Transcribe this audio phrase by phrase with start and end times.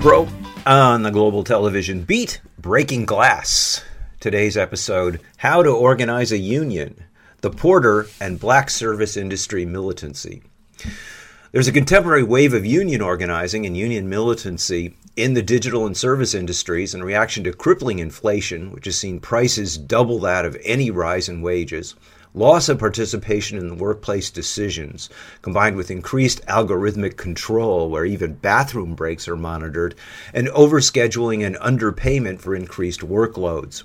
[0.00, 0.26] Broe
[0.64, 3.84] on the Global Television Beat Breaking Glass.
[4.18, 7.04] Today's episode How to Organize a Union,
[7.42, 10.42] the Porter and Black Service Industry Militancy.
[11.52, 16.32] There's a contemporary wave of union organizing and union militancy in the digital and service
[16.32, 21.28] industries in reaction to crippling inflation, which has seen prices double that of any rise
[21.28, 21.94] in wages
[22.34, 25.10] loss of participation in the workplace decisions,
[25.42, 29.94] combined with increased algorithmic control where even bathroom breaks are monitored,
[30.32, 33.82] and overscheduling and underpayment for increased workloads.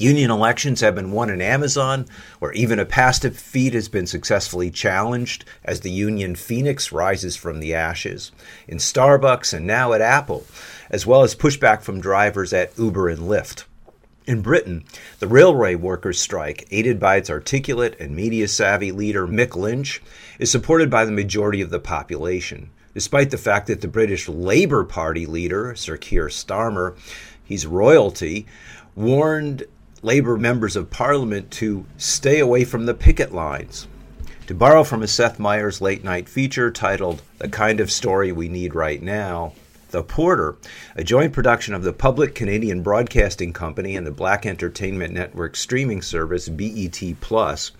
[0.00, 2.06] Union elections have been won in Amazon,
[2.38, 7.60] where even a past defeat has been successfully challenged as the Union Phoenix rises from
[7.60, 8.32] the ashes,
[8.66, 10.46] in Starbucks and now at Apple,
[10.88, 13.64] as well as pushback from drivers at Uber and Lyft.
[14.26, 14.84] In Britain,
[15.18, 20.02] the railway workers' strike, aided by its articulate and media savvy leader Mick Lynch,
[20.38, 24.84] is supported by the majority of the population, despite the fact that the British Labour
[24.84, 26.96] Party leader, Sir Keir Starmer,
[27.42, 28.46] he's royalty,
[28.94, 29.64] warned
[30.02, 33.86] Labour members of Parliament to stay away from the picket lines.
[34.48, 38.48] To borrow from a Seth Meyers late night feature titled The Kind of Story We
[38.48, 39.54] Need Right Now,
[39.90, 40.56] the Porter,
[40.96, 46.02] a joint production of the Public Canadian Broadcasting Company and the Black Entertainment Network streaming
[46.02, 47.72] service BET Plus,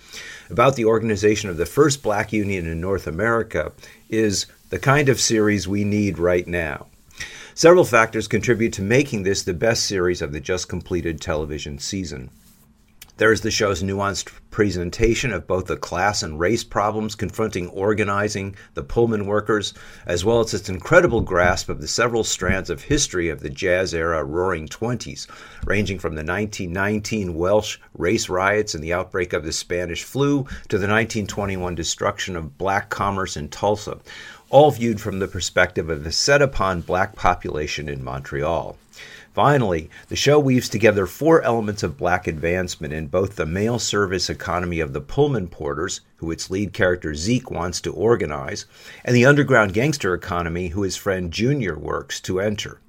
[0.49, 3.73] about the organization of the first black union in North America,
[4.09, 6.87] is the kind of series we need right now.
[7.55, 12.31] Several factors contribute to making this the best series of the just completed television season.
[13.21, 18.57] There is the show's nuanced presentation of both the class and race problems confronting organizing
[18.73, 19.75] the Pullman workers,
[20.07, 23.93] as well as its incredible grasp of the several strands of history of the jazz
[23.93, 25.27] era roaring 20s,
[25.67, 30.79] ranging from the 1919 Welsh race riots and the outbreak of the Spanish flu to
[30.79, 33.99] the 1921 destruction of black commerce in Tulsa,
[34.49, 38.79] all viewed from the perspective of the set upon black population in Montreal.
[39.33, 44.29] Finally, the show weaves together four elements of black advancement in both the mail service
[44.29, 48.67] economy of the Pullman porters, who its lead character Zeke wants to organize,
[49.05, 52.81] and the underground gangster economy, who his friend Junior works to enter,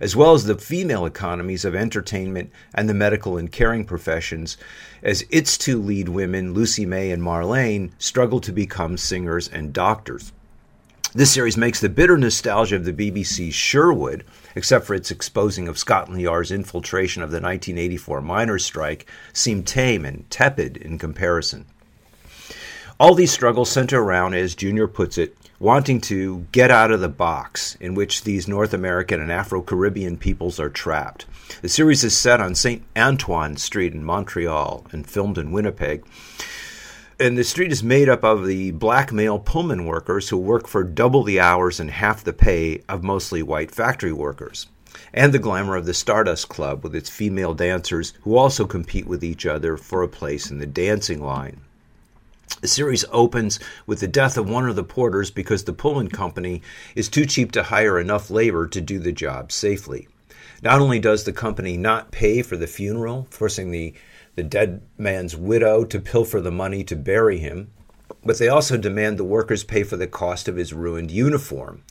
[0.00, 4.56] as well as the female economies of entertainment and the medical and caring professions,
[5.02, 10.32] as its two lead women, Lucy May and Marlene, struggle to become singers and doctors.
[11.14, 14.24] This series makes the bitter nostalgia of the BBC's Sherwood,
[14.54, 20.04] except for its exposing of Scotland Yard's infiltration of the 1984 miners' strike, seem tame
[20.04, 21.64] and tepid in comparison.
[23.00, 27.08] All these struggles center around, as Junior puts it, wanting to get out of the
[27.08, 31.24] box in which these North American and Afro Caribbean peoples are trapped.
[31.62, 32.82] The series is set on St.
[32.94, 36.04] Antoine Street in Montreal and filmed in Winnipeg
[37.20, 40.84] and the street is made up of the black male Pullman workers who work for
[40.84, 44.68] double the hours and half the pay of mostly white factory workers.
[45.12, 49.24] And the glamour of the Stardust Club with its female dancers who also compete with
[49.24, 51.60] each other for a place in the dancing line.
[52.60, 56.62] The series opens with the death of one of the porters because the Pullman company
[56.94, 60.08] is too cheap to hire enough labor to do the job safely.
[60.62, 63.94] Not only does the company not pay for the funeral, forcing the
[64.38, 67.72] the dead man's widow to pilfer the money to bury him,
[68.24, 71.82] but they also demand the workers pay for the cost of his ruined uniform.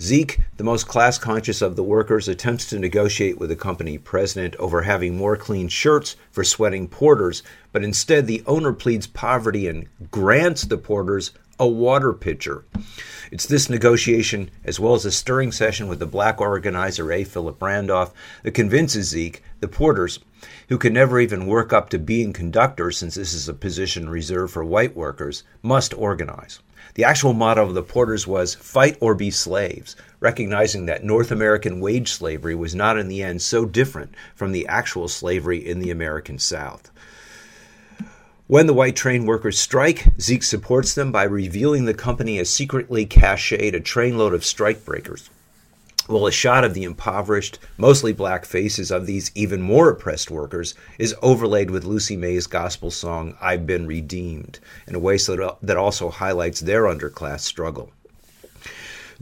[0.00, 4.56] Zeke, the most class conscious of the workers, attempts to negotiate with the company president
[4.56, 7.42] over having more clean shirts for sweating porters,
[7.72, 12.64] but instead the owner pleads poverty and grants the porters a water pitcher.
[13.30, 17.22] It's this negotiation, as well as a stirring session with the black organizer A.
[17.22, 20.20] Philip Randolph, that convinces Zeke, the porters,
[20.68, 24.52] who can never even work up to being conductor since this is a position reserved
[24.52, 26.60] for white workers, must organize.
[26.94, 31.80] The actual motto of the Porters was fight or be slaves, recognizing that North American
[31.80, 35.90] wage slavery was not in the end so different from the actual slavery in the
[35.90, 36.90] American South.
[38.46, 43.06] When the white train workers strike, Zeke supports them by revealing the company has secretly
[43.06, 45.30] cached a trainload of strikebreakers
[46.12, 50.74] Well, a shot of the impoverished, mostly black faces of these even more oppressed workers
[50.98, 55.76] is overlaid with Lucy May's gospel song, I've Been Redeemed, in a way so that
[55.78, 57.92] also highlights their underclass struggle.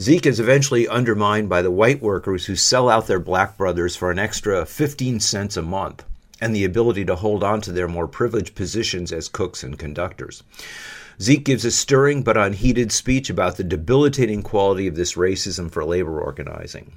[0.01, 4.11] Zeke is eventually undermined by the white workers who sell out their black brothers for
[4.11, 6.03] an extra 15 cents a month
[6.41, 10.43] and the ability to hold on to their more privileged positions as cooks and conductors.
[11.21, 15.85] Zeke gives a stirring but unheated speech about the debilitating quality of this racism for
[15.85, 16.95] labor organizing.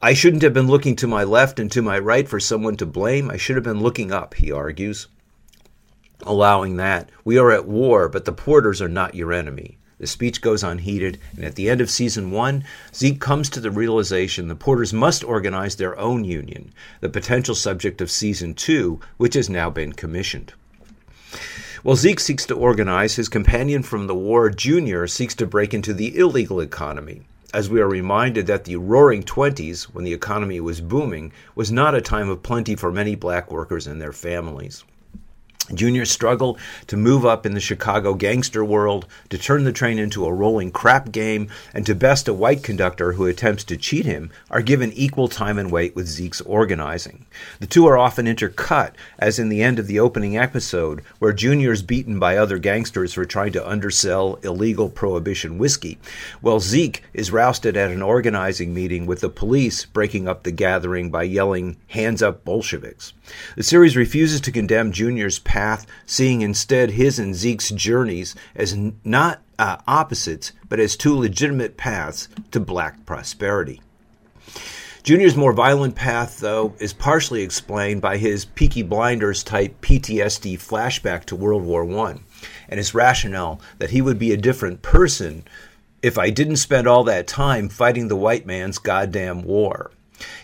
[0.00, 2.86] I shouldn't have been looking to my left and to my right for someone to
[2.86, 3.30] blame.
[3.30, 5.08] I should have been looking up, he argues.
[6.22, 9.76] Allowing that, we are at war, but the porters are not your enemy.
[9.98, 12.64] The speech goes unheeded, and at the end of season one,
[12.94, 18.00] Zeke comes to the realization the porters must organize their own union, the potential subject
[18.00, 20.54] of season two, which has now been commissioned.
[21.84, 25.92] While Zeke seeks to organize, his companion from the war, Junior, seeks to break into
[25.92, 30.80] the illegal economy, as we are reminded that the roaring 20s, when the economy was
[30.80, 34.82] booming, was not a time of plenty for many black workers and their families.
[35.72, 36.58] Junior struggle
[36.88, 40.70] to move up in the Chicago gangster world, to turn the train into a rolling
[40.70, 44.92] crap game, and to best a white conductor who attempts to cheat him are given
[44.92, 47.24] equal time and weight with Zeke's organizing.
[47.60, 51.72] The two are often intercut, as in the end of the opening episode, where Junior
[51.72, 55.98] is beaten by other gangsters for trying to undersell illegal prohibition whiskey,
[56.42, 61.10] while Zeke is rousted at an organizing meeting with the police breaking up the gathering
[61.10, 63.14] by yelling, Hands up, Bolsheviks.
[63.56, 69.40] The series refuses to condemn Junior's path, seeing instead his and Zeke's journeys as not
[69.56, 73.80] uh, opposites, but as two legitimate paths to black prosperity.
[75.04, 81.24] Junior's more violent path, though, is partially explained by his Peaky Blinders type PTSD flashback
[81.26, 82.16] to World War I
[82.68, 85.44] and his rationale that he would be a different person
[86.02, 89.92] if I didn't spend all that time fighting the white man's goddamn war.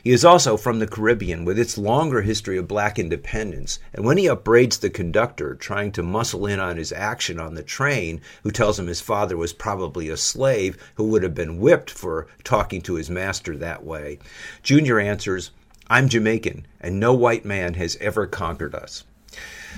[0.02, 4.18] He is also from the Caribbean, with its longer history of black independence, and when
[4.18, 8.50] he upbraids the conductor, trying to muscle in on his action on the train, who
[8.50, 12.80] tells him his father was probably a slave who would have been whipped for talking
[12.82, 14.18] to his master that way,
[14.62, 15.50] Junior answers,
[15.88, 19.04] I'm Jamaican, and no white man has ever conquered us.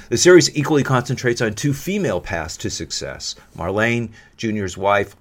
[0.08, 3.34] The series equally concentrates on two female paths to success.
[3.56, 5.16] Marlene, Junior's wife,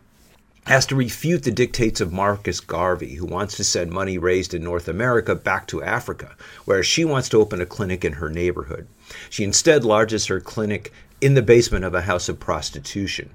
[0.67, 4.63] has to refute the dictates of Marcus Garvey, who wants to send money raised in
[4.63, 6.35] North America back to Africa,
[6.65, 8.87] whereas she wants to open a clinic in her neighborhood.
[9.29, 13.31] She instead lodges her clinic in the basement of a house of prostitution,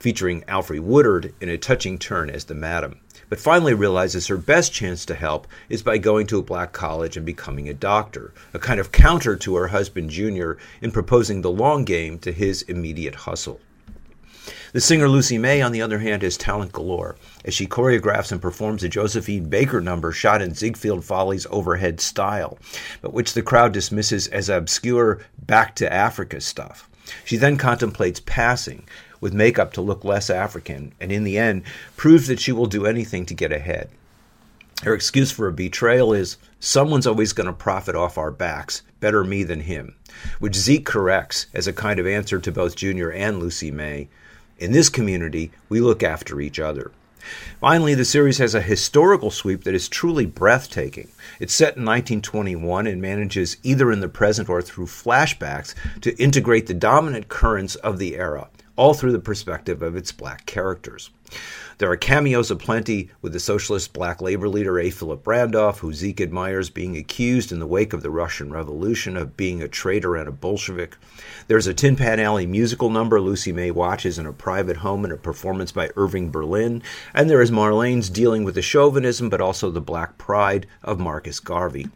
[0.00, 2.98] featuring Alfre Woodard in a touching turn as the madam,
[3.28, 7.16] but finally realizes her best chance to help is by going to a black college
[7.16, 11.50] and becoming a doctor, a kind of counter to her husband Junior in proposing the
[11.50, 13.60] long game to his immediate hustle.
[14.74, 18.42] The singer Lucy May, on the other hand, has talent galore as she choreographs and
[18.42, 22.58] performs a Josephine Baker number shot in Ziegfeld Follies overhead style,
[23.00, 26.90] but which the crowd dismisses as obscure back to Africa stuff.
[27.24, 28.84] She then contemplates passing
[29.20, 31.62] with makeup to look less African, and in the end,
[31.96, 33.90] proves that she will do anything to get ahead.
[34.82, 39.22] Her excuse for a betrayal is someone's always going to profit off our backs, better
[39.22, 39.94] me than him,
[40.40, 44.08] which Zeke corrects as a kind of answer to both Junior and Lucy May,
[44.64, 46.90] in this community, we look after each other.
[47.60, 51.08] Finally, the series has a historical sweep that is truly breathtaking.
[51.38, 56.66] It's set in 1921 and manages, either in the present or through flashbacks, to integrate
[56.66, 61.10] the dominant currents of the era, all through the perspective of its black characters.
[61.78, 64.90] There are cameos aplenty, with the socialist black labor leader A.
[64.90, 69.36] Philip Randolph, who Zeke admires, being accused in the wake of the Russian Revolution of
[69.36, 70.96] being a traitor and a Bolshevik.
[71.48, 75.10] There's a Tin Pan Alley musical number Lucy May watches in a private home in
[75.10, 76.82] a performance by Irving Berlin.
[77.12, 81.40] And there is Marlene's dealing with the chauvinism but also the black pride of Marcus
[81.40, 81.88] Garvey.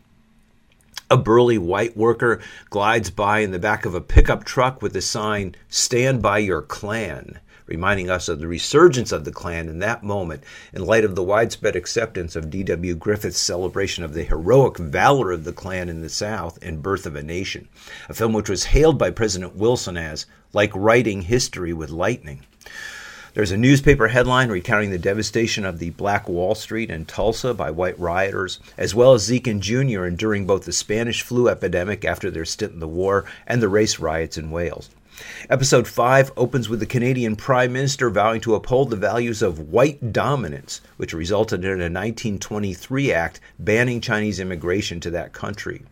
[1.10, 5.00] A burly white worker glides by in the back of a pickup truck with the
[5.00, 7.38] sign, Stand by Your Klan
[7.68, 11.22] reminding us of the resurgence of the Klan in that moment in light of the
[11.22, 12.94] widespread acceptance of D.W.
[12.94, 17.14] Griffith's celebration of the heroic valor of the Klan in the South and Birth of
[17.14, 17.68] a Nation,
[18.08, 22.42] a film which was hailed by President Wilson as like writing history with lightning.
[23.38, 27.70] There's a newspaper headline recounting the devastation of the Black Wall Street in Tulsa by
[27.70, 32.32] white rioters, as well as Zeke and Junior enduring both the Spanish flu epidemic after
[32.32, 34.90] their stint in the war and the race riots in Wales.
[35.48, 40.12] Episode 5 opens with the Canadian Prime Minister vowing to uphold the values of white
[40.12, 45.82] dominance, which resulted in a 1923 act banning Chinese immigration to that country.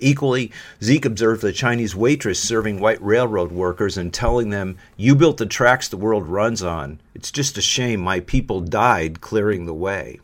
[0.00, 0.52] Equally,
[0.82, 5.46] Zeke observed the Chinese waitress serving white railroad workers and telling them, You built the
[5.46, 7.00] tracks the world runs on.
[7.14, 10.20] It's just a shame my people died clearing the way.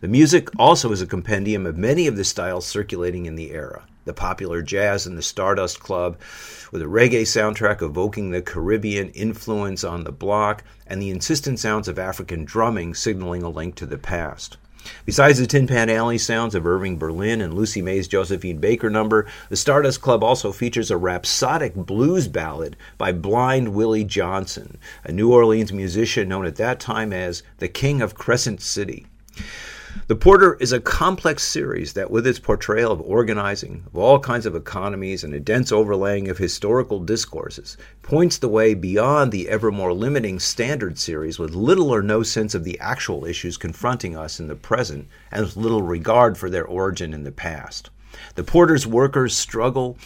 [0.00, 3.84] The music also is a compendium of many of the styles circulating in the era.
[4.06, 6.16] The popular jazz in the Stardust Club,
[6.72, 11.88] with a reggae soundtrack evoking the Caribbean influence on the block, and the insistent sounds
[11.88, 14.56] of African drumming signaling a link to the past.
[15.04, 19.26] Besides the Tin Pan Alley sounds of Irving Berlin and Lucy May's Josephine Baker number,
[19.48, 25.32] the Stardust Club also features a rhapsodic blues ballad by Blind Willie Johnson, a New
[25.32, 29.06] Orleans musician known at that time as the King of Crescent City.
[30.06, 34.46] The Porter is a complex series that, with its portrayal of organizing of all kinds
[34.46, 39.70] of economies and a dense overlaying of historical discourses, points the way beyond the ever
[39.70, 44.38] more limiting standard series with little or no sense of the actual issues confronting us
[44.38, 47.90] in the present and with little regard for their origin in the past.
[48.34, 49.96] The Porter's workers' struggle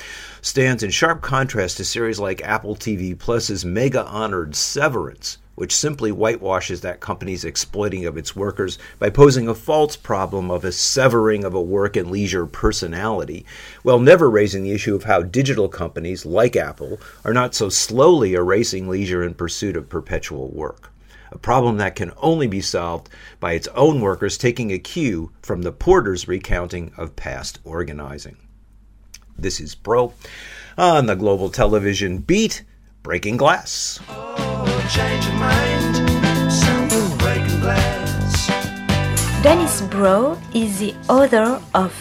[0.41, 6.11] stands in sharp contrast to series like Apple TV Plus's mega honored Severance, which simply
[6.11, 11.45] whitewashes that company's exploiting of its workers by posing a false problem of a severing
[11.45, 13.45] of a work and leisure personality,
[13.83, 18.35] while never raising the issue of how digital companies like Apple are not so slowly
[18.35, 20.91] erasing leisure in pursuit of perpetual work.
[21.31, 23.09] A problem that can only be solved
[23.41, 28.37] by its own workers taking a cue from the porter's recounting of past organizing.
[29.37, 30.15] This is Broe
[30.79, 32.63] on the Global Television Beat
[33.03, 33.99] Breaking Glass.
[39.43, 41.93] Dennis Broe is the author of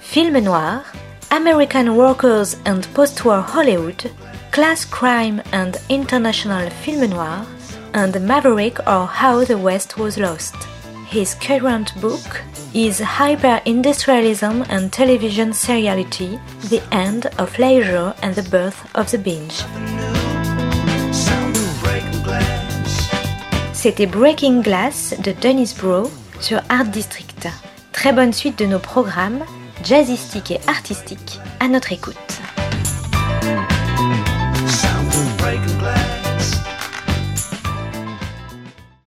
[0.00, 0.84] Film Noir,
[1.30, 4.10] American Workers and Postwar Hollywood,
[4.50, 7.46] Class Crime and International Film Noir,
[7.92, 10.56] and Maverick or How the West Was Lost.
[11.06, 12.42] His current book
[12.74, 19.18] is Hyper Industrialism and Television Seriality The End of Leisure and the Birth of the
[19.18, 19.62] Binge.
[23.84, 26.10] C'était Breaking Glass de Dennis Bro
[26.40, 27.48] sur Art District.
[27.92, 29.44] Très bonne suite de nos programmes,
[29.84, 32.16] jazzistiques et artistiques, à notre écoute.